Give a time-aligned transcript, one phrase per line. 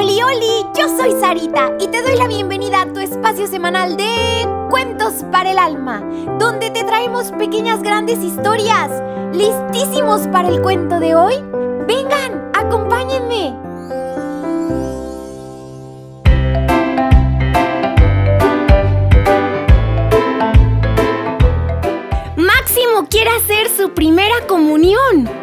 [0.00, 4.48] Oli, oli, yo soy Sarita y te doy la bienvenida a tu espacio semanal de
[4.70, 6.00] Cuentos para el Alma,
[6.38, 8.90] donde te traemos pequeñas grandes historias.
[9.34, 11.34] ¿Listísimos para el cuento de hoy?
[11.86, 13.54] Vengan, acompáñenme.
[22.36, 25.39] Máximo quiere hacer su primera comunión.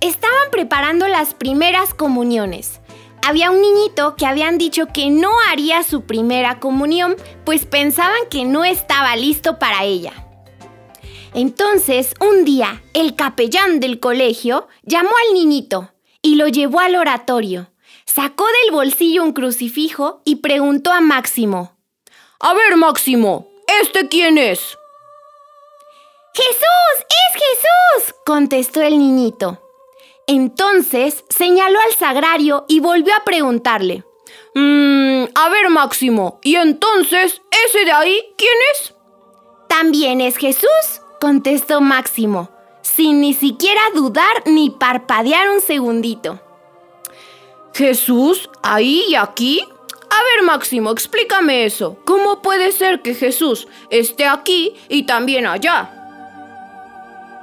[0.00, 2.80] Estaban preparando las primeras comuniones.
[3.22, 8.44] Había un niñito que habían dicho que no haría su primera comunión, pues pensaban que
[8.44, 10.12] no estaba listo para ella.
[11.34, 17.70] Entonces, un día, el capellán del colegio llamó al niñito y lo llevó al oratorio.
[18.06, 21.76] Sacó del bolsillo un crucifijo y preguntó a Máximo.
[22.40, 23.48] A ver, Máximo,
[23.82, 24.78] ¿este quién es?
[26.32, 27.06] ¡Jesús!
[27.08, 28.14] ¡Es Jesús!
[28.24, 29.65] contestó el niñito.
[30.26, 34.04] Entonces señaló al sagrario y volvió a preguntarle.
[34.54, 38.94] Mmm, a ver, Máximo, ¿y entonces ese de ahí quién es?
[39.68, 42.50] También es Jesús, contestó Máximo,
[42.82, 46.40] sin ni siquiera dudar ni parpadear un segundito.
[47.72, 49.62] ¿Jesús ahí y aquí?
[50.10, 51.98] A ver, Máximo, explícame eso.
[52.04, 55.95] ¿Cómo puede ser que Jesús esté aquí y también allá?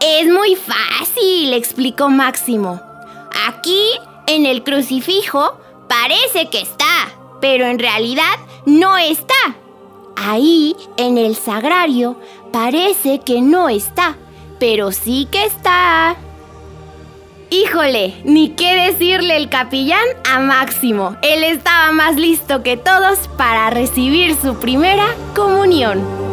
[0.06, 2.82] Es muy fácil, explicó Máximo.
[3.48, 3.88] Aquí,
[4.28, 8.34] en el crucifijo, parece que está, pero en realidad
[8.66, 9.56] no está.
[10.18, 12.20] Ahí, en el sagrario,
[12.52, 14.18] parece que no está,
[14.60, 16.18] pero sí que está.
[17.50, 21.16] Híjole, ni qué decirle el capellán a Máximo.
[21.22, 26.33] Él estaba más listo que todos para recibir su primera comunión.